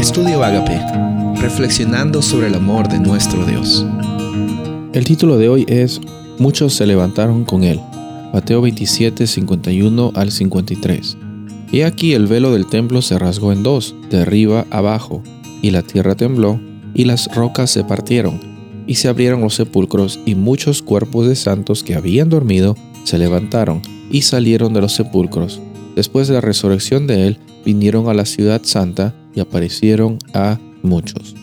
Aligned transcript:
Estudio 0.00 0.42
Agape, 0.42 0.80
reflexionando 1.42 2.22
sobre 2.22 2.46
el 2.46 2.54
amor 2.54 2.88
de 2.88 2.98
nuestro 2.98 3.44
Dios. 3.44 3.84
El 4.94 5.04
título 5.04 5.36
de 5.36 5.50
hoy 5.50 5.66
es 5.68 6.00
Muchos 6.38 6.72
se 6.72 6.86
levantaron 6.86 7.44
con 7.44 7.64
él. 7.64 7.78
Mateo 8.32 8.62
27, 8.62 9.26
51 9.26 10.12
al 10.14 10.32
53. 10.32 11.18
Y 11.70 11.82
aquí 11.82 12.14
el 12.14 12.28
velo 12.28 12.50
del 12.50 12.64
templo 12.64 13.02
se 13.02 13.18
rasgó 13.18 13.52
en 13.52 13.62
dos, 13.62 13.94
de 14.08 14.22
arriba 14.22 14.64
abajo, 14.70 15.22
y 15.60 15.70
la 15.70 15.82
tierra 15.82 16.14
tembló, 16.14 16.58
y 16.94 17.04
las 17.04 17.28
rocas 17.34 17.70
se 17.70 17.84
partieron, 17.84 18.40
y 18.86 18.94
se 18.94 19.08
abrieron 19.08 19.42
los 19.42 19.54
sepulcros, 19.54 20.18
y 20.24 20.34
muchos 20.34 20.80
cuerpos 20.80 21.28
de 21.28 21.36
santos 21.36 21.84
que 21.84 21.94
habían 21.94 22.30
dormido 22.30 22.74
se 23.04 23.18
levantaron, 23.18 23.82
y 24.10 24.22
salieron 24.22 24.72
de 24.72 24.80
los 24.80 24.94
sepulcros. 24.94 25.60
Después 25.94 26.26
de 26.26 26.34
la 26.34 26.40
resurrección 26.40 27.06
de 27.06 27.26
él, 27.26 27.38
vinieron 27.66 28.08
a 28.08 28.14
la 28.14 28.24
ciudad 28.24 28.62
santa 28.64 29.14
y 29.34 29.40
aparecieron 29.40 30.18
a 30.34 30.58
muchos. 30.82 31.34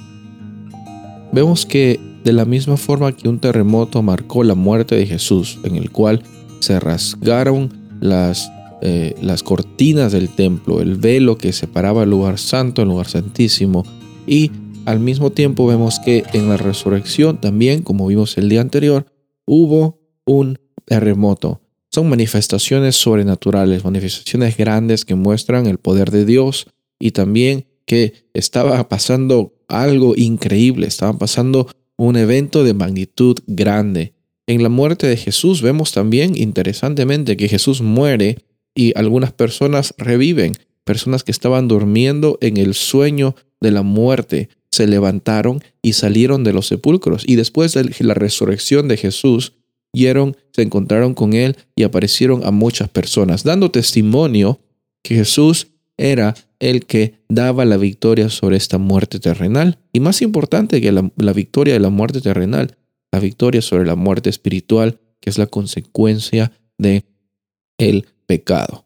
Vemos 1.31 1.65
que 1.65 1.99
de 2.23 2.33
la 2.33 2.45
misma 2.45 2.77
forma 2.77 3.11
que 3.11 3.29
un 3.29 3.39
terremoto 3.39 4.01
marcó 4.01 4.43
la 4.43 4.55
muerte 4.55 4.95
de 4.95 5.05
Jesús, 5.05 5.59
en 5.63 5.75
el 5.75 5.91
cual 5.91 6.23
se 6.59 6.79
rasgaron 6.79 7.73
las, 8.01 8.51
eh, 8.81 9.15
las 9.21 9.43
cortinas 9.43 10.11
del 10.11 10.29
templo, 10.29 10.81
el 10.81 10.95
velo 10.95 11.37
que 11.37 11.53
separaba 11.53 12.03
el 12.03 12.09
lugar 12.09 12.37
santo, 12.37 12.81
el 12.81 12.89
lugar 12.89 13.07
santísimo, 13.07 13.85
y 14.25 14.51
al 14.85 14.99
mismo 14.99 15.31
tiempo 15.31 15.67
vemos 15.67 15.99
que 15.99 16.23
en 16.33 16.49
la 16.49 16.57
resurrección 16.57 17.39
también, 17.39 17.81
como 17.81 18.07
vimos 18.07 18.37
el 18.37 18.49
día 18.49 18.61
anterior, 18.61 19.05
hubo 19.45 19.99
un 20.25 20.59
terremoto. 20.85 21.61
Son 21.89 22.09
manifestaciones 22.09 22.95
sobrenaturales, 22.95 23.83
manifestaciones 23.83 24.57
grandes 24.57 25.05
que 25.05 25.15
muestran 25.15 25.65
el 25.65 25.77
poder 25.77 26.11
de 26.11 26.25
Dios 26.25 26.67
y 26.99 27.11
también 27.11 27.66
que 27.87 28.13
estaba 28.35 28.87
pasando 28.87 29.55
algo 29.67 30.13
increíble, 30.15 30.85
estaba 30.85 31.17
pasando 31.17 31.67
un 31.97 32.17
evento 32.17 32.63
de 32.63 32.75
magnitud 32.75 33.37
grande. 33.47 34.13
En 34.45 34.61
la 34.61 34.69
muerte 34.69 35.07
de 35.07 35.17
Jesús 35.17 35.63
vemos 35.63 35.91
también 35.91 36.37
interesantemente 36.37 37.35
que 37.35 37.49
Jesús 37.49 37.81
muere 37.81 38.37
y 38.75 38.93
algunas 38.95 39.33
personas 39.33 39.95
reviven, 39.97 40.53
personas 40.83 41.23
que 41.23 41.31
estaban 41.31 41.67
durmiendo 41.67 42.37
en 42.41 42.57
el 42.57 42.75
sueño 42.75 43.35
de 43.59 43.71
la 43.71 43.81
muerte, 43.81 44.49
se 44.69 44.85
levantaron 44.85 45.63
y 45.81 45.93
salieron 45.93 46.43
de 46.43 46.53
los 46.53 46.67
sepulcros. 46.67 47.23
Y 47.25 47.35
después 47.35 47.73
de 47.73 47.91
la 47.99 48.13
resurrección 48.13 48.87
de 48.87 48.97
Jesús, 48.97 49.53
se 50.51 50.61
encontraron 50.61 51.13
con 51.13 51.33
él 51.33 51.55
y 51.75 51.83
aparecieron 51.83 52.45
a 52.45 52.51
muchas 52.51 52.89
personas, 52.89 53.43
dando 53.43 53.71
testimonio 53.71 54.59
que 55.03 55.15
Jesús 55.15 55.67
era 55.97 56.35
el 56.59 56.85
que 56.85 57.15
daba 57.27 57.65
la 57.65 57.77
victoria 57.77 58.29
sobre 58.29 58.57
esta 58.57 58.77
muerte 58.77 59.19
terrenal. 59.19 59.79
Y 59.93 59.99
más 59.99 60.21
importante 60.21 60.81
que 60.81 60.91
la, 60.91 61.11
la 61.17 61.33
victoria 61.33 61.73
de 61.73 61.79
la 61.79 61.89
muerte 61.89 62.21
terrenal, 62.21 62.77
la 63.11 63.19
victoria 63.19 63.61
sobre 63.61 63.85
la 63.85 63.95
muerte 63.95 64.29
espiritual, 64.29 64.99
que 65.19 65.29
es 65.29 65.37
la 65.37 65.47
consecuencia 65.47 66.51
de 66.77 67.05
el 67.77 68.07
pecado. 68.25 68.85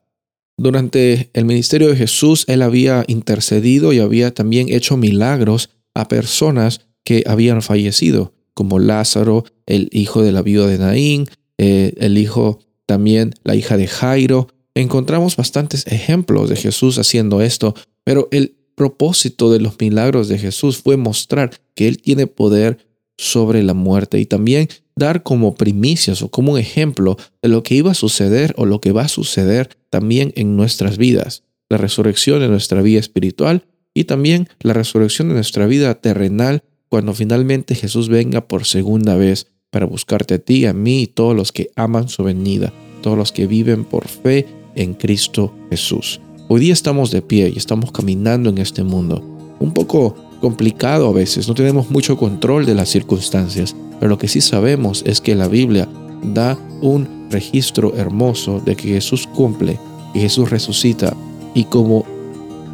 Durante 0.57 1.29
el 1.33 1.45
ministerio 1.45 1.87
de 1.89 1.95
Jesús, 1.95 2.45
él 2.47 2.61
había 2.61 3.03
intercedido 3.07 3.93
y 3.93 3.99
había 3.99 4.33
también 4.33 4.69
hecho 4.69 4.95
milagros 4.97 5.69
a 5.93 6.07
personas 6.07 6.81
que 7.03 7.23
habían 7.25 7.61
fallecido 7.61 8.33
como 8.53 8.79
Lázaro, 8.79 9.45
el 9.65 9.89
hijo 9.91 10.21
de 10.21 10.31
la 10.31 10.41
viuda 10.41 10.67
de 10.67 10.77
Naín, 10.77 11.25
eh, 11.57 11.93
el 11.97 12.17
hijo 12.17 12.59
también, 12.85 13.33
la 13.43 13.55
hija 13.55 13.77
de 13.77 13.87
Jairo. 13.87 14.47
Encontramos 14.75 15.35
bastantes 15.35 15.85
ejemplos 15.87 16.49
de 16.49 16.55
Jesús 16.55 16.97
haciendo 16.97 17.41
esto, 17.41 17.75
pero 18.03 18.29
el 18.31 18.55
propósito 18.75 19.51
de 19.51 19.59
los 19.59 19.79
milagros 19.79 20.27
de 20.27 20.37
Jesús 20.37 20.77
fue 20.77 20.97
mostrar 20.97 21.51
que 21.75 21.87
Él 21.87 22.01
tiene 22.01 22.27
poder 22.27 22.77
sobre 23.17 23.63
la 23.63 23.73
muerte 23.73 24.19
y 24.19 24.25
también 24.25 24.69
dar 24.95 25.23
como 25.23 25.55
primicias 25.55 26.21
o 26.21 26.29
como 26.29 26.53
un 26.53 26.59
ejemplo 26.59 27.17
de 27.41 27.49
lo 27.49 27.63
que 27.63 27.75
iba 27.75 27.91
a 27.91 27.95
suceder 27.95 28.53
o 28.57 28.65
lo 28.65 28.81
que 28.81 28.91
va 28.91 29.03
a 29.03 29.07
suceder 29.09 29.77
también 29.89 30.31
en 30.35 30.55
nuestras 30.55 30.97
vidas. 30.97 31.43
La 31.69 31.77
resurrección 31.77 32.39
de 32.39 32.47
nuestra 32.47 32.81
vida 32.81 32.99
espiritual 32.99 33.65
y 33.93 34.05
también 34.05 34.47
la 34.61 34.73
resurrección 34.73 35.27
de 35.27 35.35
nuestra 35.35 35.67
vida 35.67 35.93
terrenal 35.95 36.63
cuando 36.89 37.13
finalmente 37.13 37.75
Jesús 37.75 38.09
venga 38.09 38.47
por 38.47 38.65
segunda 38.65 39.15
vez 39.15 39.47
para 39.69 39.85
buscarte 39.85 40.35
a 40.35 40.39
ti, 40.39 40.65
a 40.65 40.73
mí 40.73 41.03
y 41.03 41.07
todos 41.07 41.35
los 41.35 41.51
que 41.51 41.71
aman 41.75 42.09
su 42.09 42.23
venida, 42.23 42.73
todos 43.01 43.17
los 43.17 43.31
que 43.31 43.47
viven 43.47 43.85
por 43.85 44.07
fe 44.07 44.45
en 44.75 44.93
Cristo 44.93 45.53
Jesús. 45.69 46.21
Hoy 46.47 46.61
día 46.61 46.73
estamos 46.73 47.11
de 47.11 47.21
pie 47.21 47.51
y 47.53 47.57
estamos 47.57 47.91
caminando 47.91 48.49
en 48.49 48.57
este 48.57 48.83
mundo. 48.83 49.23
Un 49.59 49.73
poco 49.73 50.15
complicado 50.41 51.07
a 51.07 51.13
veces, 51.13 51.47
no 51.47 51.53
tenemos 51.53 51.89
mucho 51.89 52.17
control 52.17 52.65
de 52.65 52.75
las 52.75 52.89
circunstancias, 52.89 53.75
pero 53.99 54.09
lo 54.09 54.17
que 54.17 54.27
sí 54.27 54.41
sabemos 54.41 55.03
es 55.05 55.21
que 55.21 55.35
la 55.35 55.47
Biblia 55.47 55.87
da 56.23 56.57
un 56.81 57.27
registro 57.29 57.95
hermoso 57.95 58.59
de 58.59 58.75
que 58.75 58.89
Jesús 58.89 59.27
cumple 59.27 59.79
y 60.13 60.19
Jesús 60.19 60.49
resucita 60.49 61.15
y 61.53 61.65
como 61.65 62.05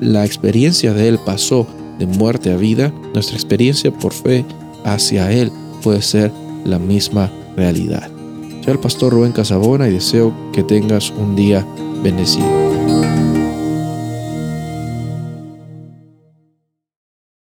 la 0.01 0.25
experiencia 0.25 0.93
de 0.93 1.07
Él 1.07 1.19
pasó 1.25 1.67
de 1.99 2.05
muerte 2.05 2.51
a 2.51 2.57
vida, 2.57 2.93
nuestra 3.13 3.35
experiencia 3.35 3.91
por 3.91 4.13
fe 4.13 4.45
hacia 4.83 5.31
Él 5.31 5.51
puede 5.83 6.01
ser 6.01 6.31
la 6.65 6.79
misma 6.79 7.31
realidad. 7.55 8.09
Soy 8.63 8.73
el 8.73 8.79
pastor 8.79 9.13
Rubén 9.13 9.31
Casabona 9.31 9.87
y 9.87 9.93
deseo 9.93 10.33
que 10.53 10.63
tengas 10.63 11.11
un 11.11 11.35
día 11.35 11.65
bendecido. 12.01 13.26